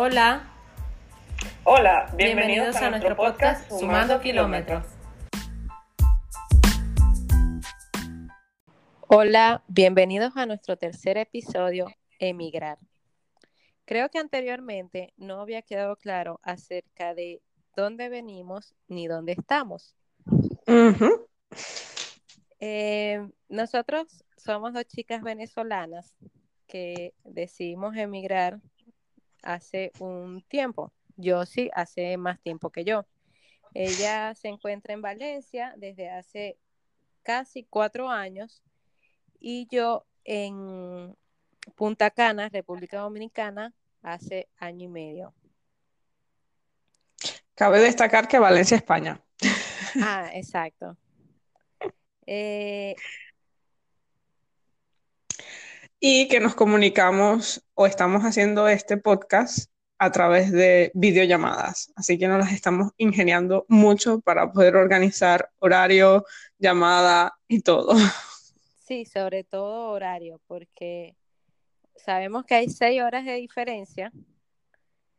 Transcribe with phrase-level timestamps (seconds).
[0.00, 0.48] Hola.
[1.64, 4.86] Hola, bienvenidos, a, nuestro podcast Sumando Kilómetros.
[9.08, 11.88] Hola, bienvenidos a nuestro tercer episodio,
[12.20, 12.78] Emigrar.
[13.86, 17.42] Creo que anteriormente no había quedado claro acerca de
[17.74, 19.96] dónde venimos ni dónde estamos.
[22.60, 26.14] Eh, nosotros somos dos chicas venezolanas
[26.68, 28.60] que decidimos emigrar
[29.42, 30.92] hace un tiempo.
[31.16, 33.06] Yo sí, hace más tiempo que yo.
[33.74, 36.58] Ella se encuentra en Valencia desde hace
[37.22, 38.62] casi cuatro años
[39.40, 41.16] y yo en
[41.74, 45.34] Punta Cana, República Dominicana, hace año y medio.
[47.54, 49.20] Cabe destacar que Valencia, España.
[50.00, 50.96] Ah, exacto.
[52.26, 52.94] Eh,
[56.00, 61.92] y que nos comunicamos o estamos haciendo este podcast a través de videollamadas.
[61.96, 66.24] Así que nos las estamos ingeniando mucho para poder organizar horario,
[66.58, 67.94] llamada y todo.
[68.88, 71.14] Sí, sobre todo horario, porque
[71.94, 74.10] sabemos que hay seis horas de diferencia.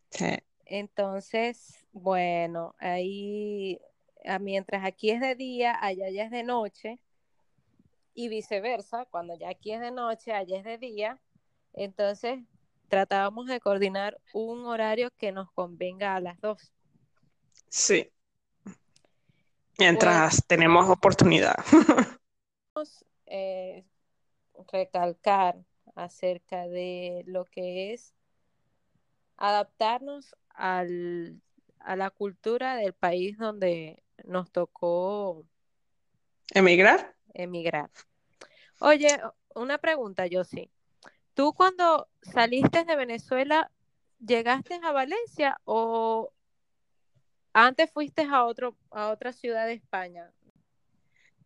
[0.09, 0.39] Sí.
[0.65, 3.79] Entonces, bueno, ahí,
[4.25, 6.99] ah, mientras aquí es de día, allá ya es de noche,
[8.19, 11.21] y viceversa, cuando ya aquí es de noche, allá es de día,
[11.71, 12.39] entonces
[12.89, 16.73] tratábamos de coordinar un horario que nos convenga a las dos.
[17.69, 18.11] Sí.
[19.77, 21.55] Mientras tenemos oportunidad.
[23.31, 23.85] Eh,
[24.71, 25.57] recalcar
[25.93, 28.15] acerca de lo que es
[29.35, 31.39] adaptarnos al,
[31.79, 35.45] a la cultura del país donde nos tocó
[36.53, 37.15] emigrar.
[37.33, 37.91] Emigrar.
[38.79, 39.19] Oye,
[39.55, 40.69] una pregunta, yo sí.
[41.33, 43.71] ¿Tú cuando saliste de Venezuela,
[44.25, 46.31] llegaste a Valencia o
[47.53, 50.31] antes fuiste a, otro, a otra ciudad de España?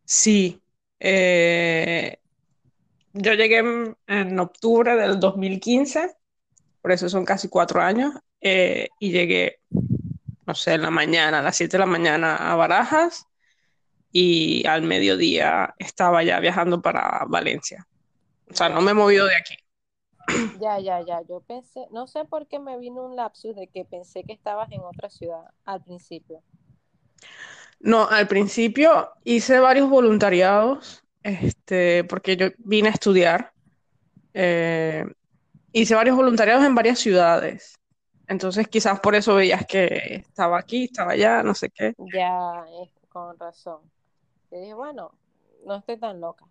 [0.05, 0.61] Sí.
[0.99, 2.17] Eh,
[3.13, 3.63] yo llegué
[4.07, 6.15] en, octubre del 2015,
[6.81, 9.59] por eso son casi cuatro años, eh, y llegué,
[10.45, 13.27] no sé, en la mañana, a las 7 de la mañana a Barajas
[14.13, 17.85] y al mediodía estaba ya viajando para Valencia.
[18.49, 19.55] O sea, no me he movido de aquí.
[20.61, 21.21] Ya, ya, ya.
[21.27, 24.71] Yo pensé, no sé por qué me vino un lapsus de que pensé que estabas
[24.71, 26.41] en otra ciudad al principio.
[27.79, 33.51] No, al principio hice varios voluntariados, este, porque yo vine a estudiar.
[34.35, 35.05] Eh,
[35.73, 37.79] hice varios voluntariados en varias ciudades.
[38.27, 41.93] Entonces, quizás por eso veías que estaba aquí, estaba allá, no sé qué.
[42.13, 42.63] Ya,
[43.09, 43.81] con razón.
[44.53, 45.11] Y dije, bueno,
[45.65, 46.45] no estoy tan loca.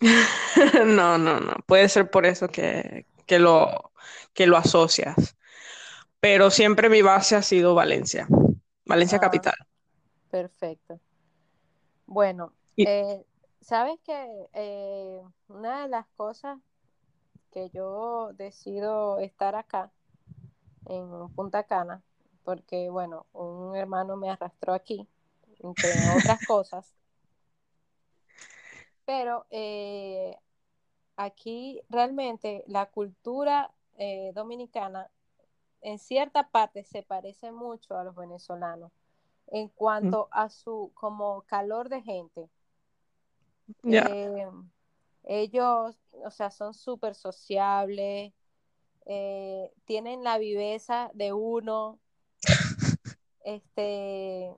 [0.84, 1.54] no, no, no.
[1.66, 3.92] Puede ser por eso que, lo,
[4.34, 5.34] que lo asocias.
[6.20, 8.28] Pero siempre mi base ha sido Valencia.
[8.84, 9.54] Valencia ah, capital.
[10.30, 11.00] Perfecto.
[12.04, 13.24] Bueno, eh,
[13.62, 16.58] sabes que eh, una de las cosas
[17.50, 19.90] que yo decido estar acá
[20.84, 22.02] en Punta Cana,
[22.44, 25.08] porque bueno, un hermano me arrastró aquí,
[25.60, 26.92] entre otras cosas,
[29.04, 30.36] pero eh,
[31.16, 35.10] aquí realmente la cultura eh, dominicana
[35.80, 38.92] en cierta parte se parece mucho a los venezolanos
[39.48, 42.48] en cuanto a su como calor de gente.
[43.84, 44.46] Eh,
[45.24, 48.32] ellos, o sea, son súper sociables,
[49.84, 51.98] tienen la viveza de uno.
[53.44, 54.54] Este,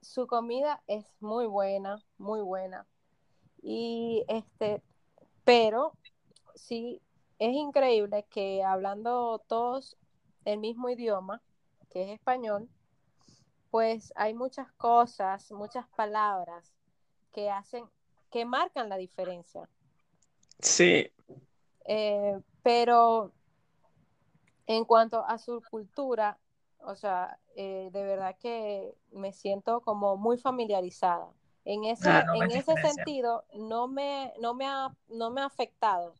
[0.00, 2.86] su comida es muy buena, muy buena.
[3.68, 4.80] Y este,
[5.42, 5.92] pero
[6.54, 7.02] sí,
[7.40, 9.96] es increíble que hablando todos
[10.44, 11.42] el mismo idioma,
[11.90, 12.68] que es español,
[13.72, 16.72] pues hay muchas cosas, muchas palabras
[17.32, 17.84] que hacen,
[18.30, 19.68] que marcan la diferencia.
[20.60, 21.10] Sí.
[21.86, 23.32] Eh, pero
[24.68, 26.38] en cuanto a su cultura,
[26.78, 31.32] o sea, eh, de verdad que me siento como muy familiarizada.
[31.68, 36.14] En ese, en ese sentido, no me, no, me ha, no me ha afectado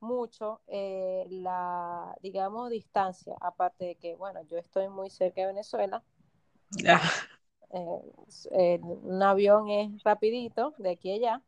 [0.00, 6.02] mucho eh, la, digamos, distancia, aparte de que, bueno, yo estoy muy cerca de Venezuela.
[7.70, 11.42] Eh, un avión es rapidito, de aquí a allá.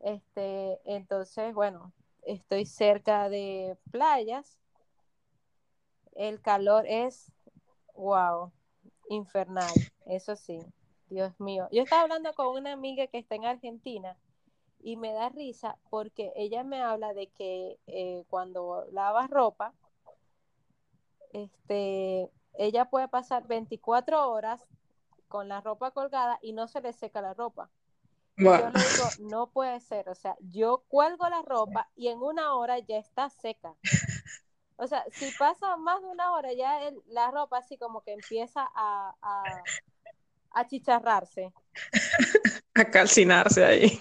[0.00, 1.92] Este, entonces, bueno,
[2.22, 4.58] estoy cerca de playas.
[6.16, 7.30] El calor es,
[7.94, 8.50] wow,
[9.08, 9.70] infernal,
[10.06, 10.58] eso sí.
[11.10, 11.68] Dios mío.
[11.72, 14.16] Yo estaba hablando con una amiga que está en Argentina
[14.82, 19.74] y me da risa porque ella me habla de que eh, cuando lavas ropa,
[21.32, 24.64] este, ella puede pasar 24 horas
[25.28, 27.70] con la ropa colgada y no se le seca la ropa.
[28.36, 32.54] Yo le digo, no puede ser, o sea, yo cuelgo la ropa y en una
[32.54, 33.74] hora ya está seca.
[34.76, 38.66] O sea, si pasa más de una hora, ya la ropa así como que empieza
[38.74, 39.62] a, a,
[40.52, 41.52] a chicharrarse.
[42.74, 43.98] a calcinarse ahí.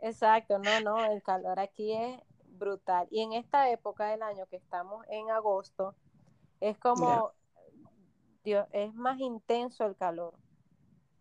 [0.00, 3.06] Exacto, no, no, el calor aquí es brutal.
[3.10, 5.94] Y en esta época del año que estamos en agosto,
[6.60, 7.32] es como,
[8.44, 10.34] Dios, es más intenso el calor.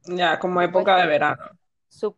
[0.03, 1.43] Ya, como época de verano.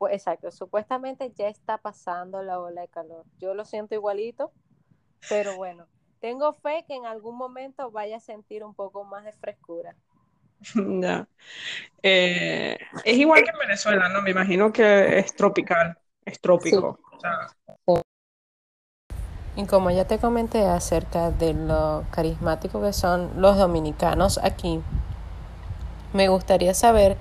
[0.09, 3.25] exacto, supuestamente ya está pasando la ola de calor.
[3.39, 4.51] Yo lo siento igualito,
[5.29, 5.87] pero bueno,
[6.19, 9.95] tengo fe que en algún momento vaya a sentir un poco más de frescura.
[11.01, 11.27] Ya.
[12.01, 14.21] Eh, es igual que en Venezuela, ¿no?
[14.21, 16.99] Me imagino que es tropical, es trópico.
[19.55, 24.81] Y como ya te comenté acerca de lo carismático que son los dominicanos aquí,
[26.11, 27.17] me gustaría saber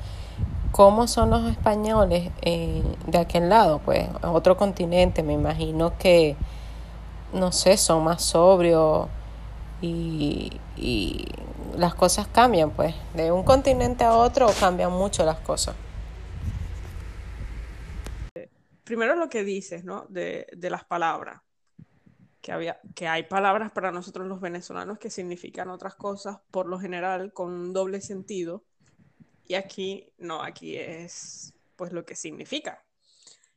[0.73, 5.23] cómo son los españoles eh, de aquel lado, pues, otro continente.
[5.23, 6.37] Me imagino que
[7.33, 9.09] no sé, son más sobrios
[9.81, 10.53] y,
[11.77, 12.95] las cosas cambian, pues.
[13.15, 15.75] De un continente a otro cambian mucho las cosas.
[18.85, 20.07] Primero lo que dices, ¿no?
[20.09, 21.41] De, de las palabras.
[22.41, 26.79] Que, había, que hay palabras para nosotros los venezolanos que significan otras cosas, por lo
[26.81, 28.65] general, con un doble sentido.
[29.47, 32.85] Y aquí no, aquí es pues lo que significa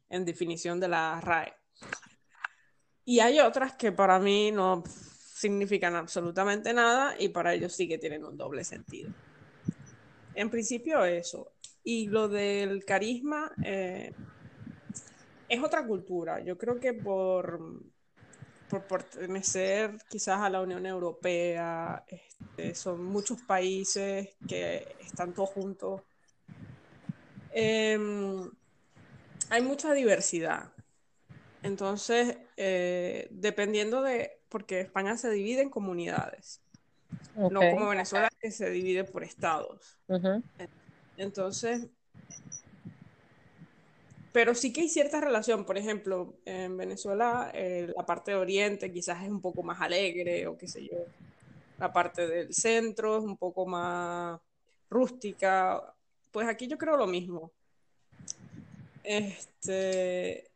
[0.09, 1.53] en definición de la RAE.
[3.03, 4.83] Y hay otras que para mí no
[5.45, 9.11] significan absolutamente nada y para ellos sí que tienen un doble sentido.
[10.33, 11.51] En principio eso.
[11.83, 14.11] Y lo del carisma eh,
[15.47, 16.41] es otra cultura.
[16.43, 17.59] Yo creo que por,
[18.69, 26.01] por pertenecer quizás a la Unión Europea, este, son muchos países que están todos juntos.
[27.51, 28.49] Em,
[29.51, 30.71] hay mucha diversidad.
[31.61, 36.61] Entonces, eh, dependiendo de, porque España se divide en comunidades,
[37.35, 39.97] no como Venezuela que se divide por estados.
[41.17, 41.87] Entonces,
[44.35, 48.91] pero sí que hay cierta relación, por ejemplo, en Venezuela eh, la parte de Oriente
[48.91, 51.05] quizás es un poco más alegre o qué sé yo,
[51.79, 54.39] la parte del centro es un poco más
[54.89, 55.81] rústica,
[56.31, 57.51] pues aquí yo creo lo mismo.
[59.03, 60.49] Este,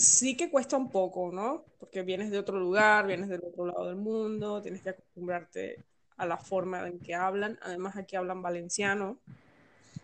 [0.00, 1.66] sí que cuesta un poco, ¿no?
[1.78, 5.84] Porque vienes de otro lugar, vienes del otro lado del mundo, tienes que acostumbrarte
[6.16, 7.58] a la forma en que hablan.
[7.62, 9.18] Además, aquí hablan valenciano.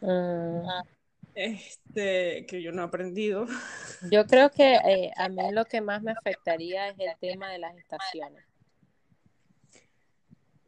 [0.02, 0.68] Mm.
[1.34, 3.46] Este, que yo no he aprendido.
[4.10, 7.58] Yo creo que eh, a mí lo que más me afectaría es el tema de
[7.58, 8.44] las estaciones.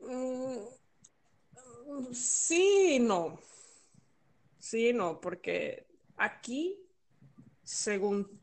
[0.01, 0.57] Mm,
[2.13, 3.39] sí, no.
[4.59, 5.87] Sí, no, porque
[6.17, 6.79] aquí,
[7.63, 8.38] según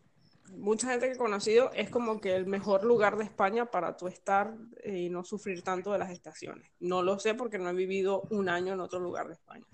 [0.58, 4.08] mucha gente que he conocido, es como que el mejor lugar de España para tú
[4.08, 4.54] estar
[4.84, 6.70] y no sufrir tanto de las estaciones.
[6.80, 9.66] No lo sé porque no he vivido un año en otro lugar de España.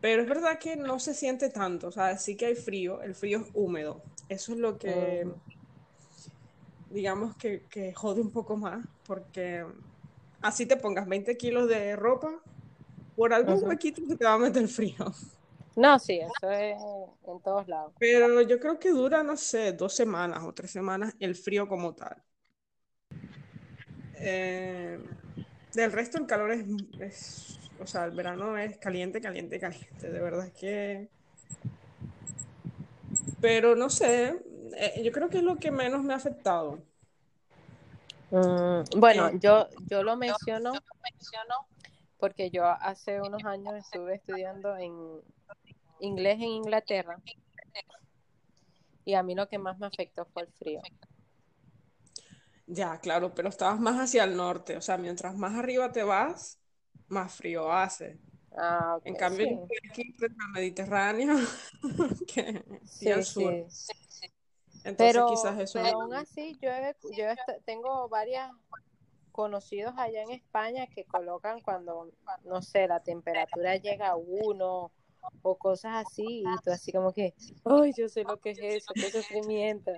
[0.00, 3.14] Pero es verdad que no se siente tanto, o sea, sí que hay frío, el
[3.14, 4.02] frío es húmedo.
[4.28, 5.28] Eso es lo que,
[6.90, 9.64] digamos, que, que jode un poco más, porque
[10.40, 12.40] así te pongas 20 kilos de ropa,
[13.14, 14.96] por algún huequito te va a meter el frío.
[15.76, 16.76] No, sí, eso es
[17.26, 17.92] en todos lados.
[17.98, 21.94] Pero yo creo que dura, no sé, dos semanas o tres semanas el frío como
[21.94, 22.22] tal.
[24.16, 24.98] Eh,
[25.72, 26.52] del resto el calor
[27.00, 30.10] es, o sea, el verano es caliente, caliente, caliente.
[30.10, 31.08] De verdad es que...
[33.40, 34.40] Pero no sé,
[34.76, 36.78] eh, yo creo que es lo que menos me ha afectado.
[38.30, 40.72] Mm, bueno, eh, yo, yo lo menciono
[42.18, 45.20] porque yo hace unos años estuve estudiando en,
[46.02, 47.16] inglés en Inglaterra.
[49.04, 50.80] Y a mí lo que más me afectó fue el frío.
[52.66, 56.58] Ya, claro, pero estabas más hacia el norte, o sea, mientras más arriba te vas,
[57.08, 58.18] más frío hace.
[58.56, 61.36] Ah, en cambio, aquí en el Mediterráneo
[62.26, 63.52] que sí, al sur.
[63.52, 66.70] Entonces, pero, quizás eso pero aún así, yo,
[67.16, 67.26] yo
[67.64, 68.50] tengo varias
[69.32, 72.10] conocidos allá en España que colocan cuando,
[72.44, 74.92] no sé, la temperatura llega a uno
[75.42, 78.92] o cosas así, y tú así como que, ay, yo sé lo que es eso,
[78.94, 79.92] qué sufrimiento.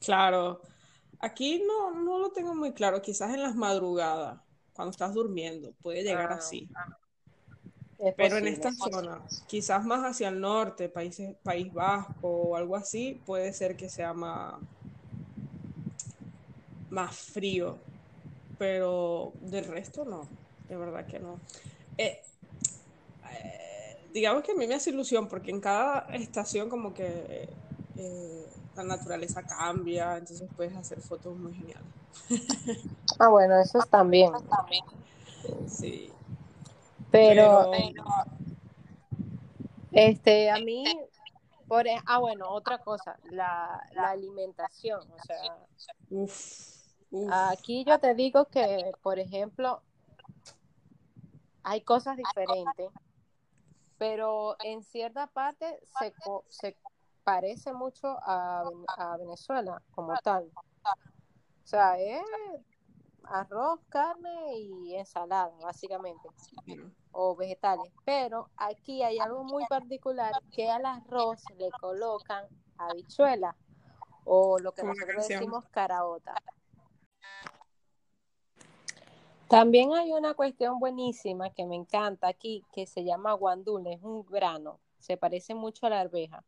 [0.00, 0.60] Claro,
[1.20, 4.40] aquí no, no lo tengo muy claro, quizás en las madrugadas,
[4.72, 6.68] cuando estás durmiendo, puede llegar ah, así.
[8.16, 13.20] Pero en esta zona, quizás más hacia el norte, países, País Vasco o algo así,
[13.26, 14.54] puede ser que sea más,
[16.90, 17.76] más frío.
[18.56, 20.28] pero del resto no,
[20.68, 21.40] de verdad que no.
[21.96, 22.20] Eh,
[23.32, 23.67] eh,
[24.18, 27.48] digamos que a mí me hace ilusión porque en cada estación como que
[27.96, 28.46] eh,
[28.76, 31.86] la naturaleza cambia, entonces puedes hacer fotos muy geniales.
[33.18, 34.32] Ah, bueno, eso también.
[35.66, 36.12] Sí.
[37.10, 37.70] Pero,
[39.92, 40.84] este, a mí,
[41.66, 45.56] por, e, ah, bueno, otra cosa, la, la alimentación, o sea,
[46.10, 46.76] Uf,
[47.10, 47.32] uf.
[47.32, 49.80] aquí yo te digo que, por ejemplo,
[51.62, 52.90] hay cosas diferentes,
[53.98, 56.14] pero en cierta parte se,
[56.48, 56.76] se
[57.24, 58.62] parece mucho a,
[58.96, 60.50] a Venezuela como tal.
[60.84, 62.22] O sea, es
[63.24, 66.28] arroz, carne y ensalada, básicamente,
[67.12, 67.92] o vegetales.
[68.04, 72.46] Pero aquí hay algo muy particular que al arroz le colocan
[72.78, 73.54] habichuela
[74.24, 76.34] o lo que nosotros decimos caraota.
[79.48, 84.24] También hay una cuestión buenísima que me encanta aquí, que se llama guandule, es un
[84.26, 86.44] grano, se parece mucho a la arveja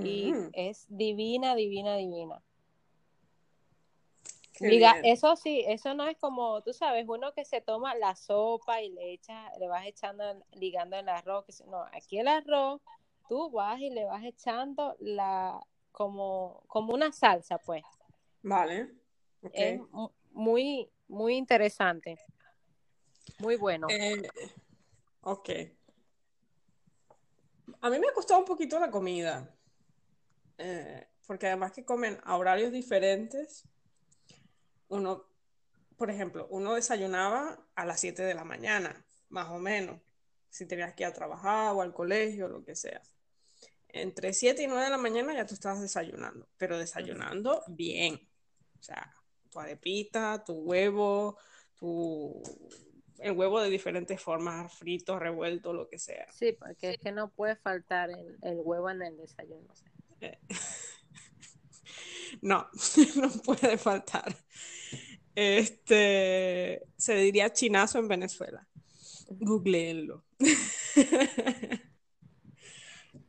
[0.00, 2.42] y mm, es divina, divina, divina.
[4.52, 5.02] qué Diga, bien.
[5.02, 8.90] eso sí, eso no es como, tú sabes, uno que se toma la sopa y
[8.90, 12.80] le echa, le vas echando, ligando el arroz, no, aquí el arroz,
[13.28, 15.60] tú vas y le vas echando la,
[15.92, 17.84] como, como una salsa, pues.
[18.42, 18.96] Vale.
[19.52, 22.18] Es mu- muy, muy interesante,
[23.38, 23.86] muy bueno.
[23.90, 24.22] Eh,
[25.22, 25.50] ok.
[27.80, 29.54] A mí me ha costado un poquito la comida,
[30.56, 33.68] eh, porque además que comen a horarios diferentes,
[34.88, 35.26] uno,
[35.96, 40.00] por ejemplo, uno desayunaba a las 7 de la mañana, más o menos,
[40.48, 43.02] si tenías que ir a trabajar o al colegio, lo que sea.
[43.88, 48.28] Entre 7 y 9 de la mañana ya tú estabas desayunando, pero desayunando bien.
[48.78, 49.14] O sea,
[49.50, 51.38] tu arepita, tu huevo,
[51.78, 52.42] tu...
[53.18, 56.26] el huevo de diferentes formas, frito, revuelto, lo que sea.
[56.32, 59.72] Sí, porque es que no puede faltar el, el huevo en el desayuno.
[60.20, 60.38] Eh,
[62.42, 62.68] No,
[63.16, 64.36] no puede faltar.
[65.34, 68.66] Este, se diría chinazo en Venezuela.
[69.28, 70.24] Googleenlo.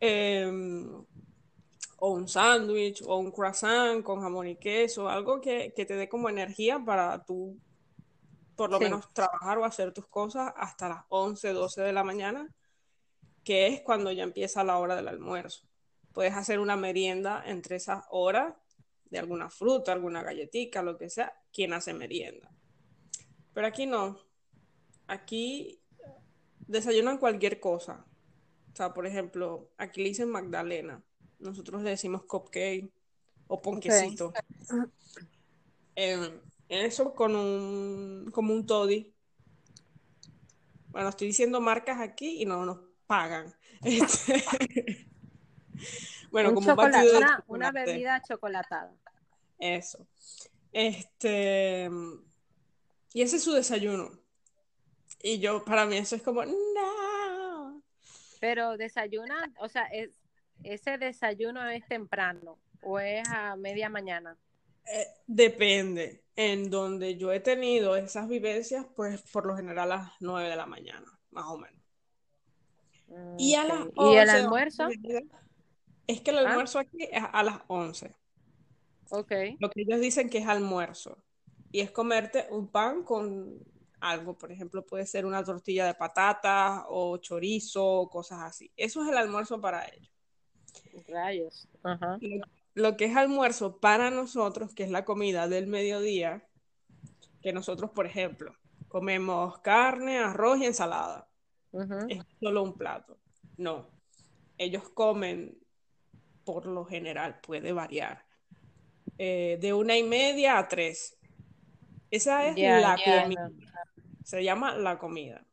[0.01, 1.05] Em,
[2.01, 6.07] o un sándwich o un croissant con jamón y queso, algo que, que te dé
[6.09, 7.57] como energía para tú
[8.55, 8.83] por lo Sí.
[8.85, 12.53] menos trabajar o hacer tus cosas hasta las 11, 12 de la mañana,
[13.43, 15.65] que es cuando ya empieza la hora del almuerzo.
[16.13, 18.53] Puedes hacer una merienda entre esas horas
[19.09, 22.51] de alguna fruta, alguna galletita, lo que sea, quien hace merienda.
[23.53, 24.19] Pero aquí no.
[25.07, 25.81] Aquí
[26.67, 28.05] desayunan cualquier cosa.
[28.71, 31.01] O sea, por ejemplo, aquí le dicen Magdalena.
[31.39, 32.89] Nosotros le decimos cupcake
[33.47, 34.33] o ponquecito.
[35.95, 39.13] Eh, eso con un, como un toddy.
[40.89, 43.53] Bueno, estoy diciendo marcas aquí y no nos pagan.
[43.81, 45.07] Este,
[46.31, 48.93] bueno, Un como un de una, una bebida chocolatada.
[49.57, 50.05] Eso.
[50.73, 51.89] Este,
[53.13, 54.11] y ese es su desayuno.
[55.21, 57.81] Y yo, para mí, eso es como, no.
[58.39, 60.11] Pero desayunan, o sea, es,
[60.63, 64.37] ese desayuno es temprano o es a media mañana.
[64.85, 66.23] Eh, depende.
[66.35, 70.55] En donde yo he tenido esas vivencias, pues por lo general a las 9 de
[70.55, 71.79] la mañana, más o menos.
[73.37, 74.87] Y a las ¿Y el 11, almuerzo?
[76.07, 76.49] es que el ¿Ah?
[76.49, 78.15] almuerzo aquí es a las 11.
[79.09, 79.31] Ok.
[79.59, 81.17] Lo que ellos dicen que es almuerzo.
[81.71, 83.59] Y es comerte un pan con
[83.99, 84.37] algo.
[84.37, 88.71] Por ejemplo, puede ser una tortilla de patatas o chorizo, cosas así.
[88.77, 90.09] Eso es el almuerzo para ellos.
[91.07, 91.67] Rayos.
[91.83, 92.17] Ajá.
[92.21, 96.47] Lo, lo que es almuerzo para nosotros, que es la comida del mediodía,
[97.41, 98.55] que nosotros, por ejemplo,
[98.87, 101.27] comemos carne, arroz y ensalada.
[102.09, 103.17] Es solo un plato.
[103.57, 103.87] No.
[104.57, 105.57] Ellos comen,
[106.43, 108.25] por lo general, puede variar,
[109.17, 111.17] eh, de una y media a tres.
[112.11, 113.51] Esa es la comida.
[114.23, 115.45] Se llama la comida.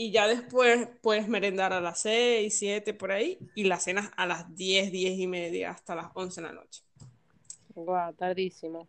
[0.00, 4.24] Y ya después puedes merendar a las seis, siete, por ahí, y la cenas a
[4.24, 6.82] las diez, diez y media, hasta las once de la noche.
[7.74, 8.88] Guau, tardísimo.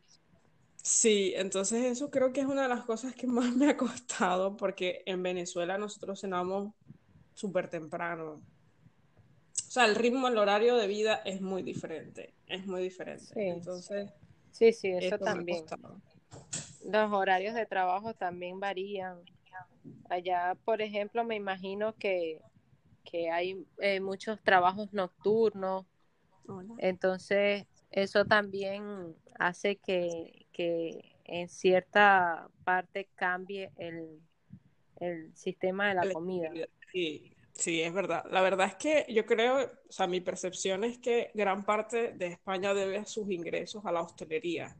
[0.82, 4.56] Sí, entonces eso creo que es una de las cosas que más me ha costado,
[4.56, 6.74] porque en Venezuela nosotros cenamos
[7.34, 8.36] súper temprano.
[8.36, 8.41] O
[9.72, 13.25] sea, el ritmo, el horario de vida es muy diferente, es muy diferente.
[13.25, 13.41] Sí.
[13.41, 14.12] Entonces,
[14.51, 15.65] Sí, sí, eso también.
[16.86, 19.20] Los horarios de trabajo también varían.
[20.12, 22.41] Allá, por ejemplo, me imagino que,
[23.06, 25.86] que hay eh, muchos trabajos nocturnos,
[26.50, 26.75] Hola.
[26.80, 34.20] entonces eso también hace que, que en cierta parte cambie el,
[35.00, 36.51] el sistema de la comida.
[36.91, 38.25] Sí, sí, es verdad.
[38.30, 42.27] La verdad es que yo creo, o sea, mi percepción es que gran parte de
[42.27, 44.75] España debe sus ingresos a la hostelería.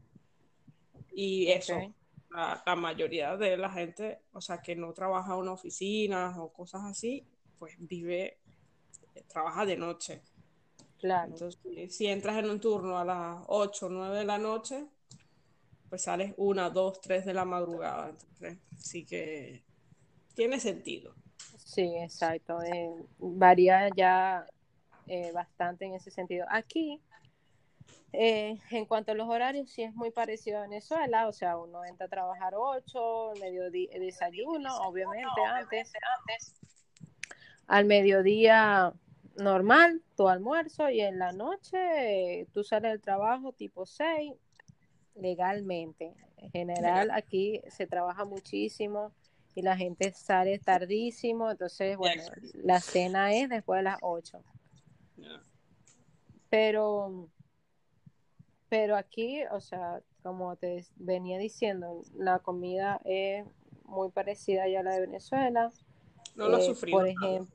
[1.14, 1.94] Y eso,
[2.34, 6.52] la, la, mayoría de la gente, o sea, que no trabaja en una oficina o
[6.52, 7.26] cosas así,
[7.58, 8.38] pues vive,
[9.28, 10.22] trabaja de noche.
[10.98, 11.32] Claro.
[11.32, 14.86] Entonces, si entras en un turno a las 8 o 9 de la noche,
[15.88, 18.10] pues sales una, dos, tres de la madrugada.
[18.10, 19.62] Entonces, sí que
[20.34, 21.14] tiene sentido.
[21.58, 22.62] Sí, exacto.
[22.62, 24.46] Eh, varía ya
[25.06, 26.46] eh, bastante en ese sentido.
[26.50, 27.00] Aquí,
[28.12, 31.28] eh, en cuanto a los horarios, sí es muy parecido a Venezuela.
[31.28, 35.92] O sea, uno entra a trabajar 8, mediodía, desayuno, obviamente, antes.
[36.18, 36.54] antes.
[37.66, 38.92] Al mediodía
[39.36, 44.34] normal, tu almuerzo y en la noche tú sales del trabajo tipo 6
[45.14, 46.14] legalmente.
[46.36, 49.12] En general aquí se trabaja muchísimo
[49.54, 52.22] y la gente sale tardísimo, entonces, bueno,
[52.54, 54.42] la cena es después de las 8.
[56.48, 57.28] Pero,
[58.72, 63.44] pero aquí, o sea, como te venía diciendo, la comida es
[63.84, 65.70] muy parecida ya a la de Venezuela.
[66.36, 67.54] No lo eh, Por ejemplo,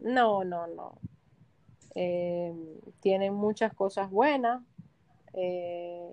[0.00, 0.98] no, no, no.
[1.94, 2.52] Eh,
[2.98, 4.64] tienen muchas cosas buenas.
[5.34, 6.12] Eh,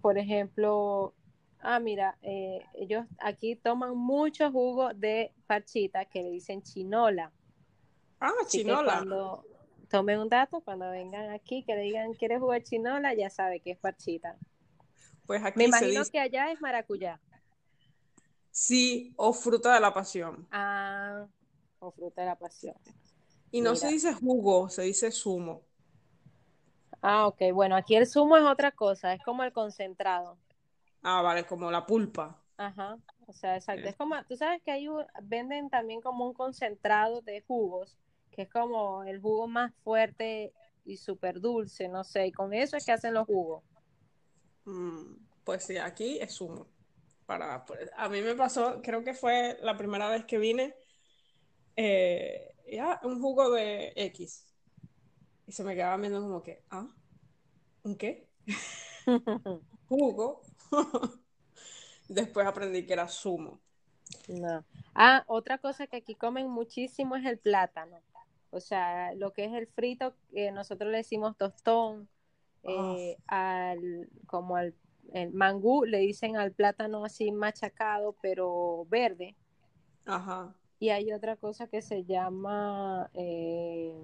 [0.00, 1.12] por ejemplo,
[1.60, 7.30] Ah, mira, eh, ellos aquí toman mucho jugo de parchita que le dicen chinola.
[8.20, 8.84] Ah, chinola.
[8.84, 9.44] cuando
[9.88, 13.14] tomen un dato, cuando vengan aquí, que le digan, ¿quieres jugo de chinola?
[13.14, 14.36] Ya sabe que es parchita.
[15.26, 17.20] Pues aquí Me imagino que allá es maracuyá.
[18.50, 20.46] Sí, o fruta de la pasión.
[20.52, 21.26] Ah,
[21.80, 22.76] o fruta de la pasión.
[23.50, 25.62] Y no se dice jugo, se dice zumo.
[27.02, 27.52] Ah, ok.
[27.52, 30.38] Bueno, aquí el zumo es otra cosa, es como el concentrado.
[31.02, 32.40] Ah, vale, como la pulpa.
[32.56, 33.88] Ajá, o sea, exacto.
[33.88, 34.86] Es como, tú sabes que ahí
[35.22, 37.98] venden también como un concentrado de jugos,
[38.34, 40.52] que es como el jugo más fuerte
[40.84, 43.62] y súper dulce, no sé, y con eso es que hacen los jugos.
[44.64, 46.66] Mm, pues sí, aquí es zumo.
[47.26, 50.74] Para, pues, a mí me pasó, creo que fue la primera vez que vine,
[51.76, 54.44] eh, ya, un jugo de X.
[55.46, 56.88] Y se me quedaba viendo como que, ah,
[57.82, 58.28] ¿un qué?
[59.88, 60.42] jugo
[62.08, 63.60] Después aprendí que era zumo.
[64.28, 64.64] No.
[64.94, 68.00] Ah, otra cosa que aquí comen muchísimo es el plátano.
[68.54, 72.08] O sea, lo que es el frito, que nosotros le decimos tostón,
[72.62, 74.74] eh, al, como al
[75.12, 79.36] el mangú, le dicen al plátano así machacado, pero verde.
[80.06, 80.54] Ajá.
[80.78, 83.94] Y hay otra cosa que se llama, eh,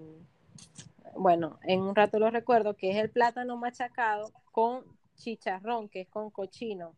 [1.16, 4.84] bueno, en un rato lo recuerdo, que es el plátano machacado con
[5.16, 6.94] chicharrón, que es con cochino.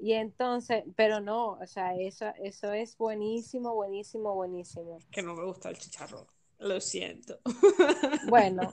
[0.00, 4.98] Y entonces, pero no, o sea, eso, eso es buenísimo, buenísimo, buenísimo.
[5.10, 6.26] Que no me gusta el chicharrón,
[6.58, 7.38] lo siento.
[8.28, 8.72] Bueno,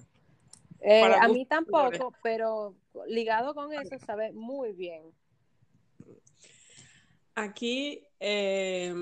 [0.81, 2.75] eh, a mí tampoco, pero
[3.07, 5.03] ligado con eso sabe muy bien.
[7.35, 8.93] Aquí eh,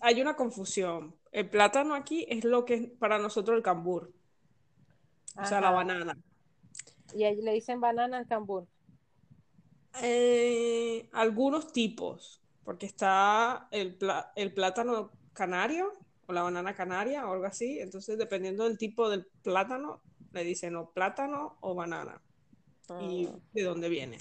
[0.00, 1.14] hay una confusión.
[1.32, 4.12] El plátano aquí es lo que es para nosotros el cambur,
[5.36, 6.16] o sea, la banana.
[7.14, 8.66] Y ahí le dicen banana al cambur.
[10.02, 13.98] Eh, algunos tipos, porque está el,
[14.34, 15.92] el plátano canario
[16.26, 17.78] o la banana canaria o algo así.
[17.80, 20.00] Entonces, dependiendo del tipo del plátano,
[20.32, 22.20] le dicen o plátano o banana.
[23.00, 23.38] Y ah.
[23.52, 24.18] de dónde viene.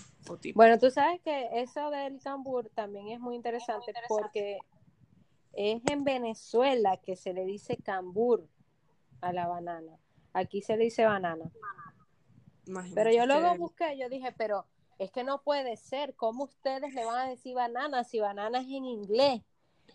[0.56, 4.58] Bueno, tú sabes que eso del cambur también es muy interesante, porque
[5.54, 8.48] es en Venezuela que se le dice cambur
[9.22, 9.98] a la banana.
[10.34, 11.52] Aquí se le dice banana
[12.94, 14.66] pero yo luego busqué, yo dije, pero
[14.98, 18.66] es que no puede ser, ¿cómo ustedes le van a decir banana si banana es
[18.66, 19.42] en inglés?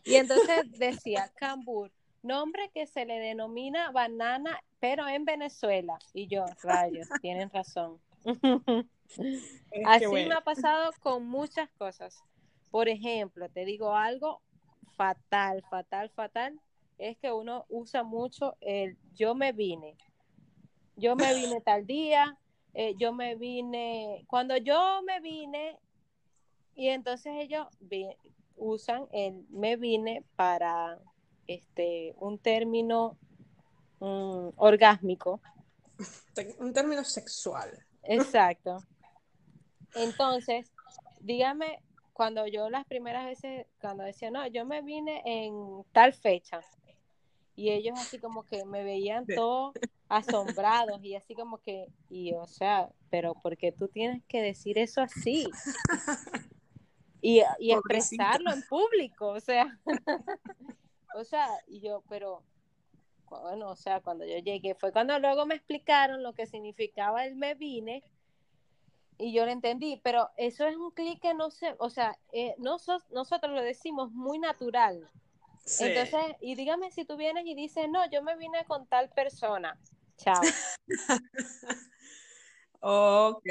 [0.04, 1.90] Y entonces decía cambur,
[2.22, 5.98] nombre que se le denomina banana, pero en Venezuela.
[6.12, 8.00] Y yo, rayos, tienen razón.
[9.84, 12.22] Así me ha pasado con muchas cosas.
[12.70, 14.42] Por ejemplo, te digo algo
[14.96, 16.60] fatal, fatal, fatal,
[16.98, 19.96] es que uno usa mucho el yo me vine.
[20.96, 22.36] Yo me vine tal día,
[22.74, 25.78] eh, yo me vine, cuando yo me vine,
[26.74, 27.66] y entonces ellos
[28.56, 30.98] usan el me vine para
[31.46, 33.18] este un término
[33.98, 35.40] mm, orgásmico.
[36.59, 37.70] Un término sexual.
[38.04, 38.78] Exacto.
[39.94, 40.70] Entonces,
[41.20, 46.61] dígame, cuando yo las primeras veces, cuando decía, no, yo me vine en tal fecha,
[47.56, 49.72] y ellos así como que me veían todo
[50.11, 54.77] asombrados y así como que, y o sea, pero ¿por qué tú tienes que decir
[54.77, 55.49] eso así?
[57.23, 59.79] Y, y expresarlo en público, o sea,
[61.14, 62.42] o sea, y yo, pero,
[63.29, 67.37] bueno, o sea, cuando yo llegué, fue cuando luego me explicaron lo que significaba el
[67.37, 68.03] me vine,
[69.18, 72.55] y yo lo entendí, pero eso es un clic que no sé, o sea, eh,
[72.57, 75.07] nosotros lo decimos muy natural.
[75.79, 79.79] Entonces, y dígame si tú vienes y dices, no, yo me vine con tal persona.
[80.20, 80.40] Chao.
[82.80, 83.44] ok.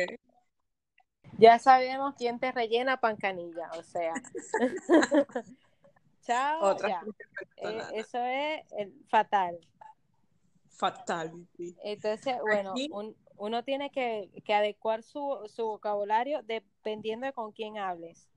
[1.37, 4.13] Ya sabemos quién te rellena pancanilla, o sea.
[6.21, 6.77] Chao.
[6.77, 7.01] ya.
[7.57, 8.61] Eh, eso es
[9.09, 9.59] fatal.
[10.69, 11.31] Fatal.
[11.83, 18.27] Entonces, bueno, un, uno tiene que, adecuar su, vocabulario dependiendo de con quién hables.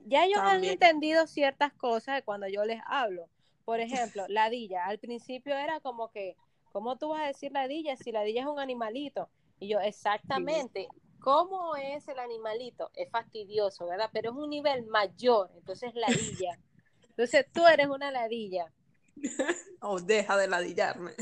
[0.00, 3.28] Ya ellos han entendido ciertas cosas de cuando yo les hablo.
[3.64, 4.86] Por ejemplo, ladilla.
[4.86, 6.36] Al principio era como que,
[6.72, 9.28] ¿cómo tú vas a decir ladilla si ladilla es un animalito?
[9.58, 10.88] Y yo, exactamente.
[11.20, 12.90] ¿Cómo es el animalito?
[12.94, 14.10] Es fastidioso, ¿verdad?
[14.12, 16.58] Pero es un nivel mayor, entonces ladilla.
[17.02, 18.72] Entonces tú eres una ladilla.
[19.80, 21.12] o deja de ladillarme.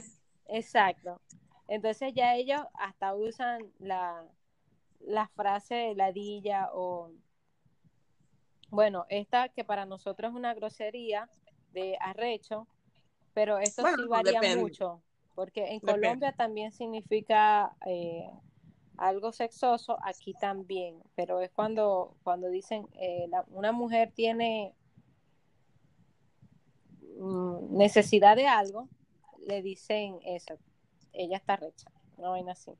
[0.46, 1.20] Exacto.
[1.68, 4.26] Entonces ya ellos hasta usan la,
[5.00, 7.12] la frase ladilla o,
[8.70, 11.28] bueno, esta que para nosotros es una grosería
[11.72, 12.66] de arrecho,
[13.34, 15.02] pero esto sí varía mucho,
[15.34, 18.28] porque en Colombia también significa eh,
[18.96, 24.74] algo sexoso, aquí también, pero es cuando, cuando dicen eh, una mujer tiene
[27.18, 28.88] mm, necesidad de algo,
[29.46, 30.58] le dicen eso,
[31.12, 32.72] ella está recha, no vaina así.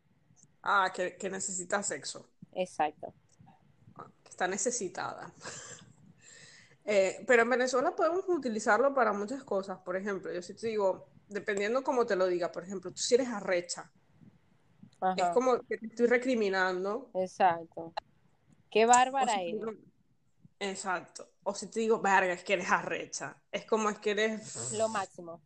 [0.62, 2.28] Ah, que, necesita sexo.
[2.52, 3.14] Exacto.
[4.22, 5.32] Que está necesitada.
[6.86, 9.78] Eh, pero en Venezuela podemos utilizarlo para muchas cosas.
[9.78, 13.14] Por ejemplo, yo sí te digo, dependiendo cómo te lo diga, por ejemplo, tú si
[13.14, 13.90] eres arrecha,
[15.16, 17.10] es como que te estoy recriminando.
[17.14, 17.94] Exacto.
[18.70, 19.62] Qué bárbara eres.
[20.58, 21.30] Exacto.
[21.42, 23.34] O si te digo, verga, es que eres arrecha.
[23.50, 24.72] Es como es que eres.
[24.74, 25.40] Lo máximo.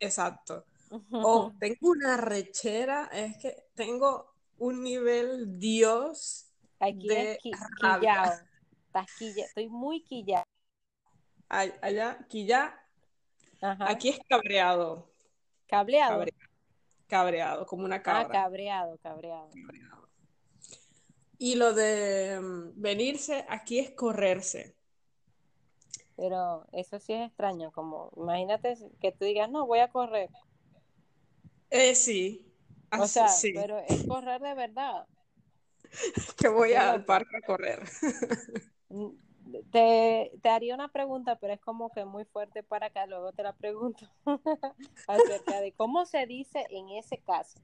[0.00, 0.64] Exacto.
[1.12, 6.46] O tengo una rechera, es que tengo un nivel Dios
[6.80, 8.32] Aquí de quillao.
[9.20, 10.44] Estoy muy quillado.
[11.48, 12.80] Allá, quilla.
[13.60, 15.10] Aquí es cabreado.
[15.66, 16.24] ¿Cableado?
[17.08, 18.40] Cabreado, como una cabra.
[18.40, 19.48] Ah, cabreado, cabreado.
[21.38, 24.74] Y lo de mm, venirse, aquí es correrse.
[26.16, 30.30] Pero eso sí es extraño, como imagínate que tú digas, no, voy a correr.
[31.70, 32.50] Eh, sí.
[32.98, 35.06] o sea, pero es correr de verdad.
[36.38, 37.82] que voy al parque a correr.
[39.76, 43.42] Te, te, haría una pregunta, pero es como que muy fuerte para acá, luego te
[43.42, 44.08] la pregunto
[45.06, 47.60] acerca de cómo se dice en ese caso.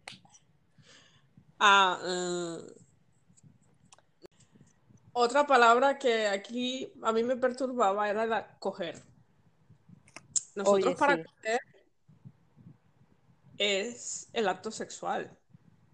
[1.58, 2.58] Ah, eh,
[5.12, 9.02] otra palabra que aquí a mí me perturbaba era la coger.
[10.54, 11.60] Nosotros para coger
[13.56, 15.34] es el acto sexual.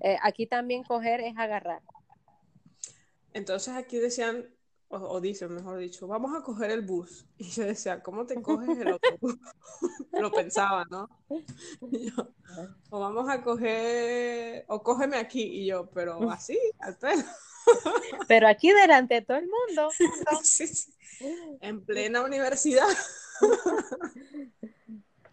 [0.00, 1.82] Eh, aquí también coger es agarrar.
[3.32, 4.57] Entonces aquí decían,
[4.90, 7.26] o, dicen, mejor dicho, vamos a coger el bus.
[7.38, 9.36] Y yo decía, ¿cómo te coges el autobús?
[10.12, 11.08] Lo pensaba, ¿no?
[12.90, 15.42] o vamos a coger, o cógeme aquí.
[15.42, 17.22] Y yo, pero así, al pelo.
[18.26, 19.90] Pero aquí delante de todo el mundo.
[21.60, 22.88] En plena universidad.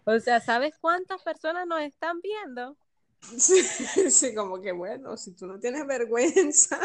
[0.04, 2.76] O sea, ¿sabes cuántas personas nos están viendo?
[3.38, 3.62] Sí,
[4.10, 6.78] sí, como que bueno, si tú no tienes vergüenza.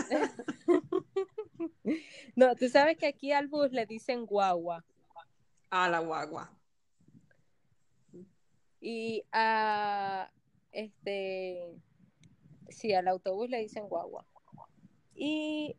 [2.35, 4.83] no, tú sabes que aquí al bus le dicen guagua.
[5.69, 6.51] A la guagua.
[8.79, 10.31] Y a
[10.71, 11.77] este
[12.69, 14.25] sí, al autobús le dicen guagua.
[15.13, 15.75] Y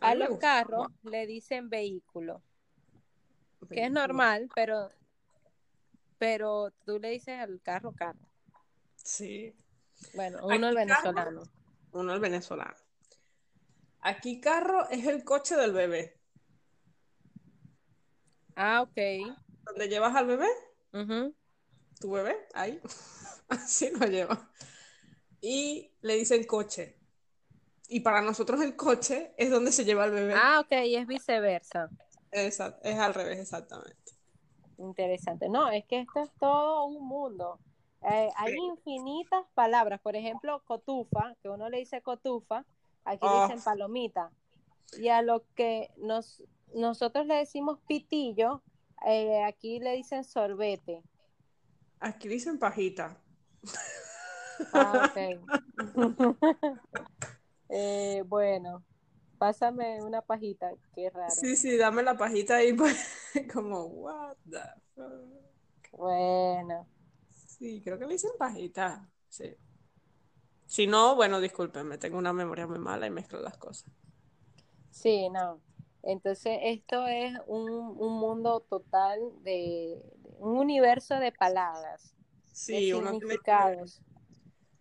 [0.00, 2.42] a, los carros le dicen vehículo.
[3.70, 4.90] Que es normal, pero
[6.18, 8.28] pero tú le dices al carro carro.
[8.96, 9.54] Sí.
[10.14, 11.42] Bueno, uno el venezolano.
[11.92, 12.83] uno el venezolano.
[14.06, 16.20] Aquí carro es el coche del bebé.
[18.54, 18.98] Ah, ok.
[19.62, 20.46] ¿Dónde llevas al bebé?
[21.98, 22.78] Tu bebé, ahí.
[23.48, 24.50] Así lo lleva.
[25.40, 26.98] Y le dicen coche.
[27.88, 30.34] Y para nosotros el coche es donde se lleva el bebé.
[30.36, 31.88] Ah, ok, y es viceversa.
[32.30, 34.12] Exacto, es al revés, exactamente.
[34.76, 35.48] Interesante.
[35.48, 37.58] No, es que esto es todo un mundo.
[38.02, 39.98] Eh, hay infinitas palabras.
[40.02, 42.66] Por ejemplo, cotufa, que uno le dice cotufa,
[43.04, 43.64] aquí le dicen ah.
[43.64, 44.30] palomita.
[44.98, 46.42] Y a lo que nos,
[46.74, 48.62] nosotros le decimos pitillo,
[49.06, 51.02] eh, aquí le dicen sorbete.
[52.00, 53.20] Aquí dicen pajita.
[54.72, 55.18] Ah, ok.
[57.76, 58.84] Eh, bueno,
[59.38, 61.30] pásame una pajita, qué raro.
[61.30, 62.94] Sí, sí, dame la pajita ahí, pues,
[63.52, 64.60] como, what the
[64.94, 65.90] fuck.
[65.90, 66.86] Bueno,
[67.58, 69.56] Sí, creo que le dicen pajita, sí.
[70.66, 73.86] Si no, bueno, discúlpenme, tengo una memoria muy mala y mezclo las cosas.
[74.90, 75.60] sí, no.
[76.02, 79.98] Entonces, esto es un, un mundo total de,
[80.38, 82.14] un universo de palabras,
[82.52, 84.02] Sí, significados.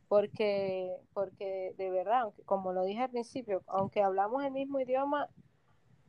[0.09, 5.29] Porque, porque de verdad, aunque- como lo dije al principio, aunque hablamos el mismo idioma,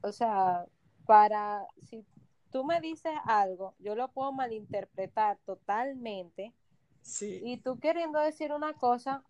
[0.03, 0.67] o sea,
[1.07, 2.07] para, si
[2.51, 6.55] tú me dices algo, yo lo puedo malinterpretar totalmente
[7.03, 9.25] Sí, y tú queriendo decir una cosa,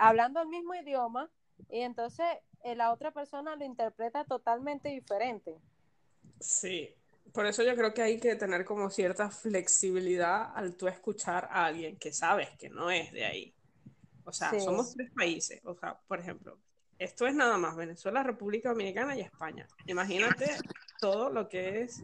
[0.00, 1.30] hablando el mismo idioma,
[1.68, 2.26] y entonces
[2.64, 5.56] eh, la otra persona lo interpreta totalmente diferente.
[6.40, 6.94] sí.
[7.32, 11.66] Por eso yo creo que hay que tener como cierta flexibilidad al tú escuchar a
[11.66, 13.54] alguien que sabes que no es de ahí.
[14.24, 15.60] O sea, Sí, somos tres países.
[15.64, 16.58] O sea, por ejemplo,
[16.98, 19.70] esto es nada más Venezuela, República Dominicana y España.
[19.86, 20.64] Imagínate
[20.98, 22.02] todo lo que es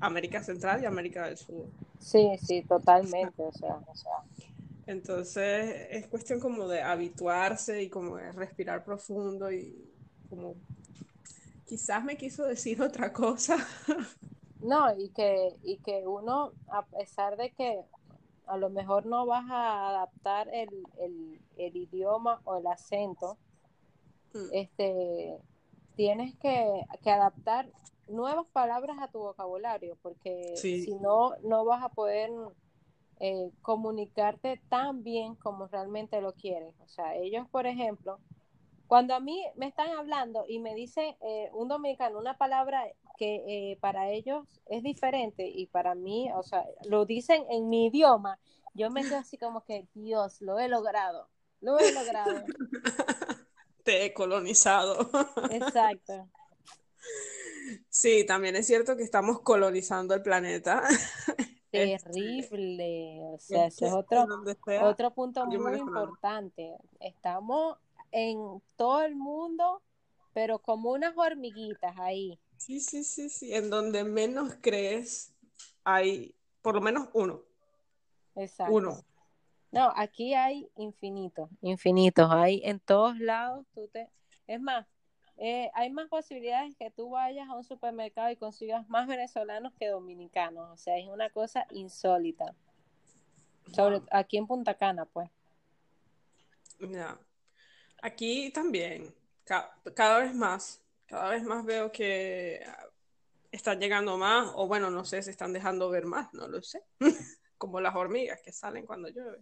[0.00, 1.72] América Central y América del Sur.
[1.98, 3.42] sí, sí, totalmente.
[3.42, 4.12] O sea, o sea,
[4.86, 9.92] Entonces es cuestión como de habituarse y como de respirar profundo y
[10.28, 10.56] como
[11.66, 13.56] quizás me quiso decir otra cosa.
[14.60, 17.84] no, y que, y que uno, a pesar de que
[18.46, 23.38] a lo mejor no vas a adaptar el, el, el idioma o el acento,
[24.34, 25.38] Mm, este,
[25.94, 27.70] tienes que, que adaptar
[28.08, 32.30] nuevas palabras a tu vocabulario, porque Sí, si no, no vas a poder
[33.24, 36.74] eh, comunicarte tan bien como realmente lo quieres.
[36.80, 38.18] O sea, ellos, por ejemplo,
[38.88, 42.82] cuando a mí me están hablando y me dice eh, un dominicano una palabra
[43.16, 47.86] que eh, para ellos es diferente y para mí, o sea, lo dicen en mi
[47.86, 48.40] idioma,
[48.74, 51.28] yo me quedo así como que, Dios, lo he logrado,
[51.60, 52.42] lo he logrado.
[53.84, 55.08] te he colonizado.
[55.48, 56.28] Exacto.
[57.88, 60.82] Sí, también es cierto que estamos colonizando el planeta.
[61.72, 63.20] Este, Terrible.
[63.32, 64.26] O sea, ese es otro,
[64.82, 66.76] otro punto muy importante.
[67.00, 67.78] Estamos
[68.10, 69.82] en todo el mundo,
[70.34, 72.38] pero como unas hormiguitas ahí.
[72.58, 73.54] Sí, sí, sí, sí.
[73.54, 75.32] En donde menos crees
[75.82, 77.42] hay por lo menos uno.
[78.36, 78.74] Exacto.
[78.74, 79.04] Uno.
[79.70, 82.28] No, aquí hay infinitos, infinitos.
[82.30, 83.66] Hay en todos lados.
[83.74, 84.10] Tú te...
[84.46, 84.86] Es más,
[85.44, 89.88] eh, hay más posibilidades que tú vayas a un supermercado y consigas más venezolanos que
[89.88, 90.70] dominicanos.
[90.70, 92.54] O sea, es una cosa insólita.
[93.72, 95.28] Sobre aquí en Punta Cana, pues.
[96.78, 97.18] Ya.
[98.02, 99.12] Aquí también,
[99.44, 102.64] ca- cada vez más, cada vez más veo que
[103.50, 106.82] están llegando más, o bueno, no sé, se están dejando ver más, no lo sé.
[107.58, 109.40] Como las hormigas que salen cuando llueve.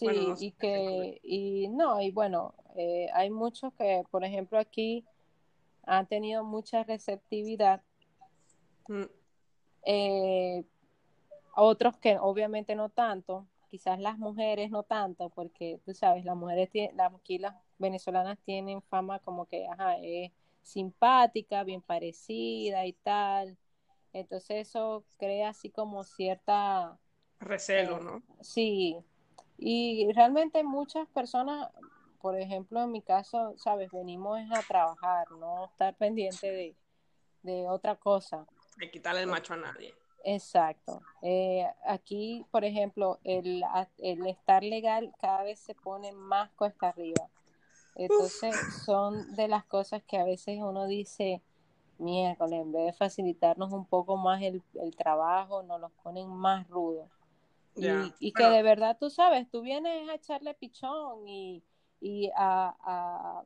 [0.00, 4.24] Bueno, Sí, no sé y que, y no, y bueno, eh, hay muchos que, por
[4.24, 5.04] ejemplo, aquí
[5.84, 7.82] han tenido mucha receptividad,
[8.88, 9.04] Mm,
[9.86, 10.64] eh,
[11.56, 16.70] otros que obviamente no tanto, quizás las mujeres no tanto, porque tú sabes, las mujeres
[16.94, 20.32] las, aquí las venezolanas tienen fama como que, ajá, es
[20.62, 23.56] simpática, bien parecida y tal,
[24.12, 26.98] entonces eso crea así como cierta,
[27.40, 28.22] Recelo, eh, ¿no?
[28.40, 28.96] sí,
[29.58, 31.70] y realmente muchas personas,
[32.24, 36.74] por ejemplo, en mi caso, sabes, venimos a trabajar, no estar pendiente de,
[37.42, 38.46] de otra cosa.
[38.78, 39.94] De quitarle el Eh, macho a nadie.
[40.24, 41.02] Exacto.
[41.20, 43.62] Eh, aquí, por ejemplo, el,
[43.98, 47.28] el estar legal cada vez se pone más cuesta arriba.
[47.94, 48.56] Uf, Entonces,
[48.86, 51.42] son de las cosas que a veces uno dice,
[51.98, 56.66] miércoles, en vez de facilitarnos un poco más el, el trabajo, nos los ponen más
[56.68, 57.10] rudos.
[57.76, 61.62] Y, y que de verdad tú sabes, tú vienes a echarle pichón y,
[62.04, 63.44] y a, a,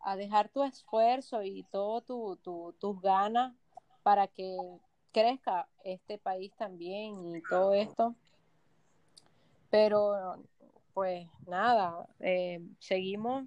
[0.00, 3.54] a dejar tu esfuerzo y todo tu, tu- tus ganas
[4.04, 4.56] para que
[5.10, 8.14] crezca este país también y todo esto.
[9.68, 10.36] Pero
[10.94, 13.44] pues nada, eh, seguimos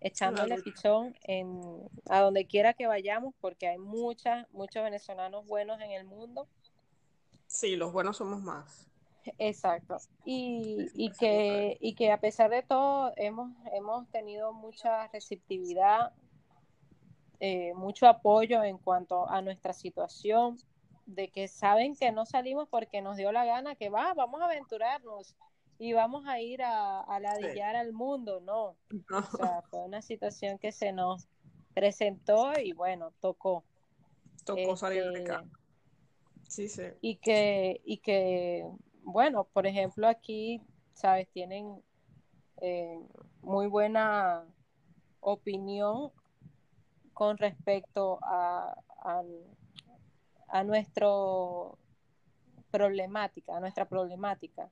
[0.00, 1.60] echándole pichón en,
[2.08, 6.46] a donde quiera que vayamos porque hay muchas, muchos venezolanos buenos en el mundo.
[7.48, 8.86] Sí, los buenos somos más.
[9.38, 9.98] Exacto.
[10.24, 16.12] Y, y que, y que a pesar de todo hemos, hemos tenido mucha receptividad,
[17.40, 20.56] eh, mucho apoyo en cuanto a nuestra situación,
[21.06, 24.46] de que saben que no salimos porque nos dio la gana, que va, vamos a
[24.46, 25.34] aventurarnos
[25.78, 27.22] y vamos a ir a, a Sí.
[27.22, 28.76] ladillar al mundo, no.
[29.08, 31.28] No, O sea, fue una situación que se nos
[31.74, 33.64] presentó y bueno, tocó.
[34.44, 35.44] tocó salir de Este, acá.
[36.48, 36.82] Sí, sí.
[37.00, 38.66] y que, y que,
[39.10, 40.60] bueno, por ejemplo, aquí
[40.98, 41.28] ¿sabes?
[41.28, 41.80] Tienen
[42.60, 42.98] eh,
[43.40, 44.44] muy buena
[45.20, 46.10] opinión
[47.12, 49.22] con respecto a, a,
[50.48, 51.78] a nuestro
[52.72, 54.68] problemática, a nuestra problemática.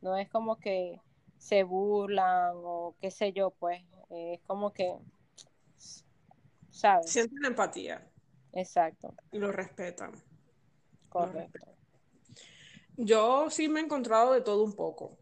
[0.00, 1.00] No es como que
[1.36, 4.96] se burlan o qué sé yo, pues es como que,
[6.70, 7.08] ¿sabes?
[7.08, 8.04] Sienten empatía.
[8.52, 9.14] Exacto.
[9.30, 10.12] Y lo respetan.
[11.08, 11.77] Correcto.
[13.00, 15.16] Yo sí me he encontrado de todo un poco.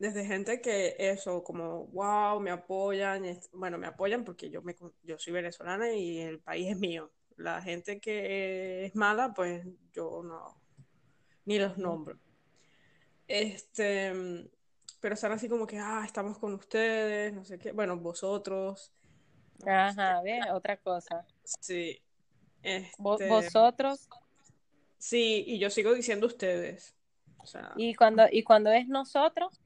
[0.00, 3.22] Desde gente que eso, como, wow, me apoyan.
[3.52, 4.74] Bueno, me apoyan porque yo, me,
[5.04, 7.12] yo soy venezolana y el país es mío.
[7.36, 10.60] La gente que es mala, pues yo no,
[11.44, 12.18] ni los nombro.
[13.28, 14.12] Este,
[15.00, 18.92] pero están así como que, ah, estamos con ustedes, no sé qué, bueno, vosotros.
[19.64, 21.24] Ajá, bien, otra cosa.
[21.44, 22.02] Sí.
[22.62, 24.08] Este, vosotros.
[24.98, 26.94] Sí, y yo sigo diciendo ustedes.
[27.76, 29.60] ¿Y, cuando, ¿Y cuando es nosotros?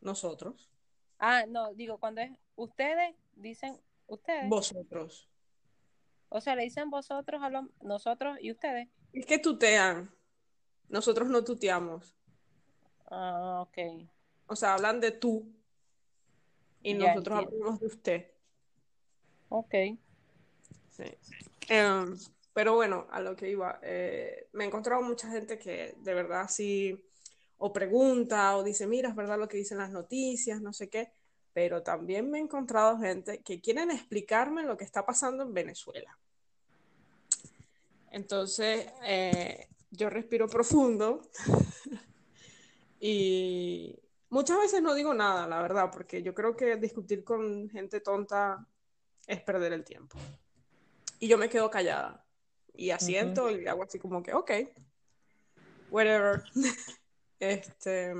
[0.00, 0.70] Nosotros.
[1.18, 4.48] Ah, no, digo, cuando es ustedes, dicen ustedes.
[4.48, 5.28] Vosotros.
[6.28, 8.88] O sea, le dicen vosotros a los, nosotros y ustedes.
[9.12, 10.10] Es que tutean.
[10.88, 12.14] Nosotros no tuteamos.
[13.06, 14.08] Ah, ok.
[14.46, 15.46] O sea, hablan de tú
[16.82, 18.30] y nosotros hablamos de usted.
[19.48, 19.74] Ok.
[20.90, 21.04] Sí.
[21.68, 22.16] Em,
[22.52, 26.46] pero bueno, a lo que iba, eh, me he encontrado mucha gente que de verdad
[26.48, 27.02] sí
[27.58, 31.12] o pregunta o dice, mira, es verdad lo que dicen las noticias, no sé qué,
[31.52, 36.18] pero también me he encontrado gente que quieren explicarme lo que está pasando en Venezuela.
[38.10, 41.22] Entonces, eh, yo respiro profundo
[43.00, 48.00] y muchas veces no digo nada, la verdad, porque yo creo que discutir con gente
[48.00, 48.66] tonta
[49.26, 50.18] es perder el tiempo.
[51.18, 52.21] Y yo me quedo callada
[52.74, 54.50] y asiento y hago así como que, ok,
[55.90, 56.42] whatever.
[57.40, 58.14] este,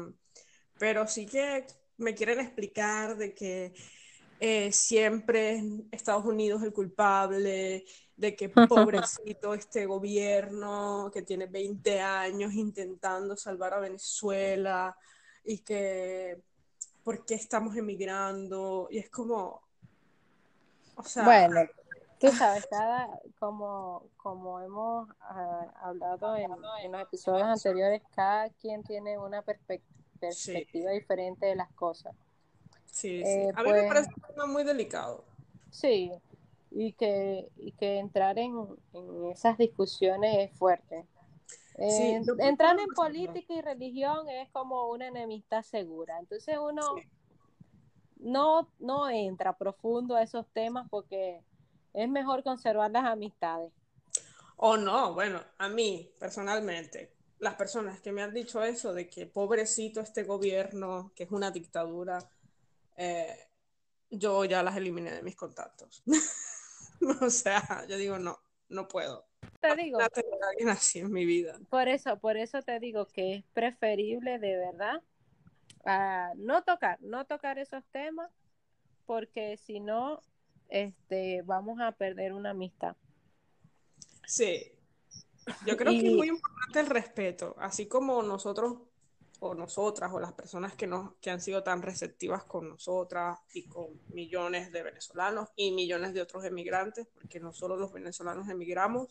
[0.78, 3.74] pero sí que me quieren explicar de que
[4.40, 7.84] eh, siempre Estados Unidos es el culpable,
[8.16, 8.48] de que
[9.08, 14.96] pobrecito este gobierno que tiene 20 años intentando salvar a Venezuela
[15.44, 16.42] y que
[17.02, 19.62] por qué estamos emigrando y es como,
[20.96, 21.24] o sea...
[21.24, 21.60] Bueno,
[22.22, 26.50] tú sabes, cada, como, como hemos ah, hablado en,
[26.92, 32.14] los episodios anteriores, cada quien tiene una perspectiva diferente de las cosas.
[32.86, 33.28] Sí, sí.
[33.28, 35.24] Eh, a mí me pues parece un tema muy delicado.
[35.70, 36.12] Sí,
[36.70, 41.04] y que, y que entrar en, en esas discusiones es fuerte.
[41.78, 46.18] Eh, entrar en política y religión es como una enemistad segura.
[46.20, 46.82] Entonces uno
[48.16, 51.40] no, no entra profundo a esos temas porque
[51.94, 53.72] es mejor conservar las amistades.
[54.56, 59.26] O no, bueno, a mí personalmente, las personas que me han dicho eso de que
[59.26, 62.18] pobrecito este gobierno, que es una dictadura,
[62.96, 63.48] eh,
[64.10, 66.02] yo ya las eliminé de mis contactos.
[67.20, 69.26] o sea, yo digo, no, no puedo.
[69.60, 69.98] Te digo.
[69.98, 71.58] No tengo a alguien así en mi vida.
[71.68, 75.02] Por eso, por eso te digo que es preferible de verdad
[76.36, 78.30] no tocar, no tocar esos temas,
[79.06, 80.20] porque si no,
[80.72, 82.96] este, vamos a perder una amistad.
[84.26, 84.72] Sí.
[85.66, 88.78] Yo creo que es muy importante el respeto, así como nosotros
[89.40, 93.64] o nosotras o las personas que, nos, que han sido tan receptivas con nosotras y
[93.64, 99.08] con millones de venezolanos y millones de otros emigrantes, porque no solo los venezolanos emigramos,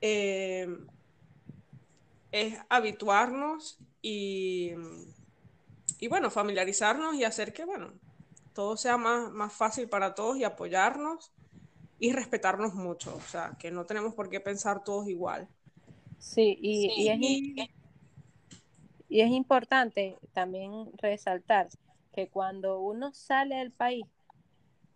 [0.00, 0.68] eh,
[2.30, 4.74] es habituarnos y,
[5.98, 7.94] y, bueno, familiarizarnos y hacer que, bueno,
[8.56, 11.30] todo sea más, más fácil para todos y apoyarnos
[11.98, 15.46] y respetarnos mucho, o sea, que no tenemos por qué pensar todos igual.
[16.18, 17.68] Sí, y, y es,
[19.10, 21.68] y es importante también resaltar
[22.14, 24.06] que cuando uno sale del país,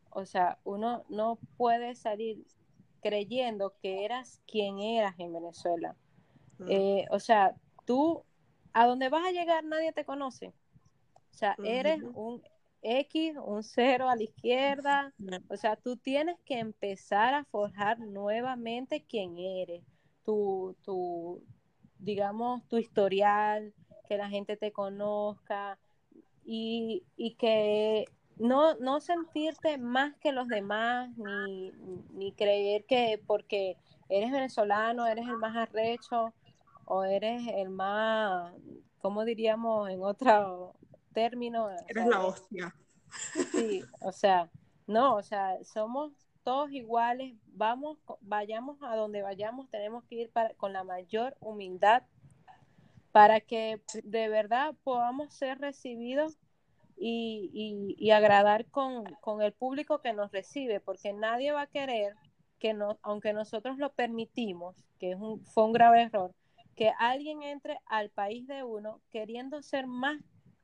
[0.09, 2.43] o sea, uno no puede salir
[3.03, 5.97] creyendo que eras quien eras en Venezuela.
[6.67, 7.55] Eh, o sea,
[7.85, 8.25] tú,
[8.73, 10.55] a donde vas a llegar nadie te conoce.
[11.31, 12.43] O sea, eres un
[12.83, 15.13] X, un cero a la izquierda.
[15.49, 19.83] O sea, tú tienes que empezar a forjar nuevamente quién eres,
[20.25, 21.43] tu, tu
[21.99, 23.73] digamos, tu historial,
[24.09, 25.79] que la gente te conozca
[26.45, 27.05] y,
[27.39, 28.07] que
[28.37, 31.73] no, no sentirte más que los demás, ni,
[32.13, 33.77] ni creer que porque
[34.09, 36.35] eres venezolano eres el más arrecho
[36.85, 38.53] o eres el más,
[39.01, 40.75] ¿cómo diríamos en otro
[41.13, 41.71] término?
[41.89, 42.75] Eres la hostia.
[43.53, 44.51] Sí, o sea,
[44.87, 50.55] no, o sea, somos todos iguales, vamos, vayamos a donde vayamos, tenemos que ir para,
[50.55, 52.03] con la mayor humildad
[53.13, 56.39] para que de verdad podamos ser recibidos
[56.97, 62.15] y, y, agradar con, con, el público que nos recibe, porque nadie va a querer
[62.59, 66.35] que no, aunque nosotros lo permitimos, que es un, fue un grave error,
[66.77, 70.21] que alguien entre al país de uno queriendo ser más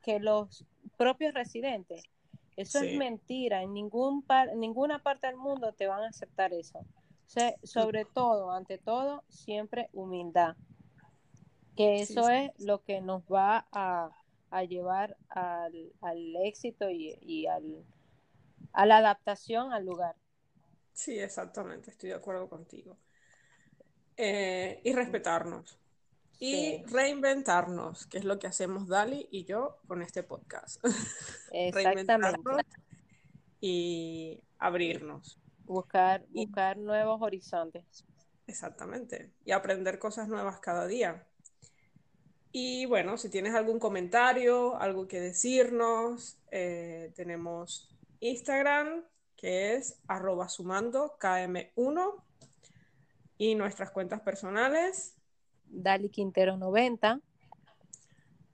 [0.07, 0.65] que los
[0.97, 2.05] propios residentes.
[2.57, 6.87] Eso es mentira, en ningún par, ninguna parte del mundo te van a aceptar eso.
[7.65, 10.57] sobre todo, ante todo, siempre humildad.
[11.77, 14.11] Que eso es lo que nos va a,
[14.51, 17.85] a llevar al, al éxito y, y al,
[18.73, 20.17] a la adaptación al lugar.
[20.93, 22.97] Sí, exactamente, estoy de acuerdo contigo.
[24.17, 25.79] Eh, y respetarnos.
[26.39, 30.85] Y reinventarnos, que es lo que hacemos Dali y yo con este podcast.
[31.53, 32.15] Exactamente.
[33.61, 35.41] y abrirnos.
[35.65, 38.05] Buscar, buscar nuevos horizontes.
[38.47, 39.33] Exactamente.
[39.45, 41.27] Y aprender cosas nuevas cada día.
[42.53, 49.05] Y bueno, si tienes algún comentario, algo que decirnos, eh, tenemos Instagram,
[49.37, 52.23] que es arroba sumando km1,
[53.39, 55.16] y nuestras cuentas personales.
[55.69, 57.21] Dali Quintero 90.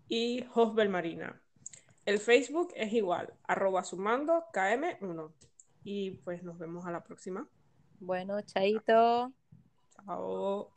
[0.08, 1.40] Y Josbel Marina.
[2.04, 5.32] El Facebook es igual, arroba sumando km1.
[5.84, 7.48] Y pues nos vemos a la próxima.
[8.00, 9.32] Bueno, chaito.
[9.94, 10.71] Chao.